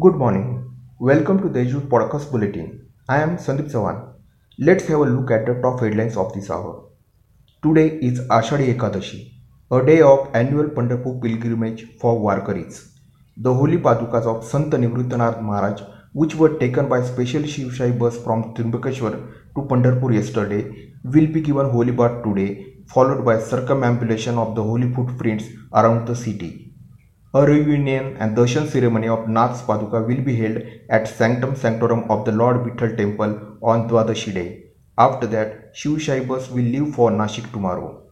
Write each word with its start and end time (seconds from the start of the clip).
Good 0.00 0.14
morning. 0.14 0.74
Welcome 0.98 1.42
to 1.42 1.50
the 1.50 1.64
Deshdoot 1.64 1.86
Podcast 1.90 2.30
Bulletin. 2.30 2.88
I 3.10 3.20
am 3.20 3.36
Sandeep 3.36 3.70
Sawan. 3.70 4.14
Let's 4.58 4.86
have 4.86 5.00
a 5.00 5.04
look 5.04 5.30
at 5.30 5.44
the 5.44 5.60
top 5.60 5.80
headlines 5.80 6.16
of 6.16 6.32
this 6.32 6.48
hour. 6.50 6.88
Today 7.62 7.98
is 8.00 8.20
Ashadi 8.20 8.74
Ekadashi, 8.74 9.34
a 9.70 9.84
day 9.84 10.00
of 10.00 10.30
annual 10.32 10.70
Pandharpur 10.70 11.20
pilgrimage 11.20 11.84
for 12.00 12.18
Warkaris. 12.18 12.88
The 13.36 13.52
holy 13.52 13.76
padukas 13.76 14.24
of 14.24 14.42
Sant 14.44 14.72
Nivruttanath 14.72 15.42
Maharaj, 15.42 15.82
which 16.14 16.36
were 16.36 16.54
taken 16.58 16.88
by 16.88 17.02
special 17.02 17.42
Shivshai 17.42 17.98
bus 17.98 18.16
from 18.16 18.54
Trimbakeshwar 18.54 19.14
to 19.54 19.60
Pandharpur 19.74 20.14
yesterday, 20.14 20.94
will 21.04 21.26
be 21.26 21.42
given 21.42 21.68
holy 21.68 21.92
bath 21.92 22.22
today, 22.24 22.76
followed 22.86 23.26
by 23.26 23.38
circumambulation 23.38 24.38
of 24.38 24.54
the 24.54 24.62
holy 24.62 24.90
footprints 24.94 25.44
around 25.74 26.06
the 26.06 26.16
city. 26.16 26.71
A 27.34 27.46
reunion 27.46 28.18
and 28.18 28.36
darshan 28.36 28.66
ceremony 28.68 29.08
of 29.08 29.26
Nath's 29.26 29.62
Paduka 29.62 30.06
will 30.06 30.20
be 30.22 30.34
held 30.36 30.58
at 30.90 31.08
Sanctum 31.08 31.56
Sanctorum 31.56 32.02
of 32.10 32.26
the 32.26 32.32
Lord 32.32 32.58
Vitthal 32.58 32.94
Temple 32.94 33.56
on 33.62 33.88
Dwadashi 33.88 34.34
day. 34.34 34.64
After 34.98 35.26
that, 35.28 35.74
Shivshahi 35.74 36.26
will 36.26 36.68
leave 36.74 36.94
for 36.94 37.10
Nashik 37.10 37.50
tomorrow. 37.50 38.02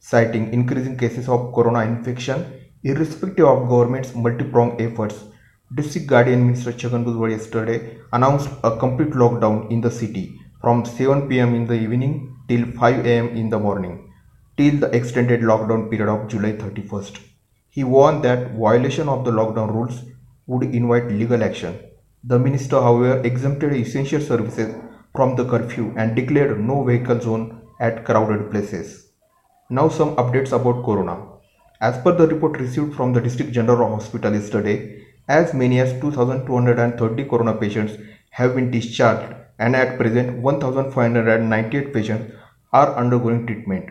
Citing 0.00 0.52
increasing 0.52 0.98
cases 0.98 1.28
of 1.28 1.54
corona 1.54 1.82
infection, 1.82 2.44
irrespective 2.82 3.46
of 3.46 3.68
government's 3.68 4.12
multi-pronged 4.16 4.80
efforts, 4.80 5.22
District 5.72 6.08
Guardian 6.08 6.44
Minister 6.44 6.72
Chhagan 6.72 7.04
Bhujbal 7.04 7.30
yesterday 7.30 7.98
announced 8.12 8.50
a 8.64 8.76
complete 8.76 9.10
lockdown 9.10 9.70
in 9.70 9.80
the 9.80 9.90
city 9.92 10.36
from 10.60 10.84
7 10.84 11.28
pm 11.28 11.54
in 11.54 11.64
the 11.68 11.74
evening 11.74 12.34
till 12.48 12.66
5 12.72 13.06
am 13.06 13.28
in 13.36 13.50
the 13.50 13.58
morning, 13.60 14.12
till 14.56 14.78
the 14.78 14.90
extended 14.96 15.42
lockdown 15.42 15.88
period 15.88 16.08
of 16.08 16.26
July 16.26 16.54
31st. 16.54 17.27
He 17.78 17.84
warned 17.84 18.24
that 18.24 18.54
violation 18.62 19.08
of 19.08 19.24
the 19.24 19.30
lockdown 19.30 19.72
rules 19.72 19.96
would 20.48 20.64
invite 20.78 21.12
legal 21.12 21.44
action. 21.44 21.74
The 22.24 22.36
minister, 22.36 22.80
however, 22.80 23.20
exempted 23.24 23.72
essential 23.72 24.20
services 24.20 24.74
from 25.14 25.36
the 25.36 25.44
curfew 25.44 25.94
and 25.96 26.16
declared 26.16 26.58
no 26.58 26.82
vehicle 26.82 27.20
zone 27.20 27.44
at 27.80 28.04
crowded 28.04 28.50
places. 28.50 29.12
Now, 29.70 29.88
some 29.90 30.16
updates 30.16 30.50
about 30.50 30.84
Corona. 30.84 31.16
As 31.80 32.02
per 32.02 32.16
the 32.16 32.26
report 32.26 32.58
received 32.58 32.96
from 32.96 33.12
the 33.12 33.20
District 33.20 33.52
General 33.52 33.94
Hospital 33.94 34.32
yesterday, 34.32 35.06
as 35.28 35.54
many 35.54 35.78
as 35.78 35.92
2,230 36.00 37.24
Corona 37.26 37.54
patients 37.54 37.92
have 38.30 38.56
been 38.56 38.72
discharged, 38.72 39.32
and 39.60 39.76
at 39.76 39.96
present, 39.98 40.42
1,598 40.42 41.94
patients 41.94 42.32
are 42.72 42.96
undergoing 42.96 43.46
treatment. 43.46 43.86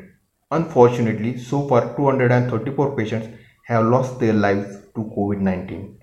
Unfortunately, 0.51 1.37
so 1.37 1.65
far, 1.69 1.95
234 1.95 2.95
patients 2.97 3.27
have 3.67 3.85
lost 3.85 4.19
their 4.19 4.33
lives 4.33 4.75
to 4.95 5.03
COVID 5.15 5.41
19. 5.41 5.99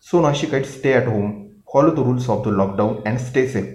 So, 0.00 0.22
Nashikites, 0.22 0.66
stay 0.78 0.94
at 0.94 1.06
home, 1.06 1.62
follow 1.70 1.94
the 1.94 2.02
rules 2.02 2.28
of 2.30 2.44
the 2.44 2.50
lockdown, 2.50 3.02
and 3.04 3.20
stay 3.20 3.46
safe. 3.46 3.70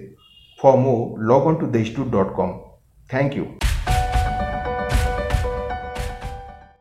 For 0.60 0.76
more, 0.76 1.16
log 1.18 1.46
on 1.46 1.60
to 1.60 1.66
deshdoot.com. 1.66 2.64
Thank 3.08 3.36
you. 3.36 3.69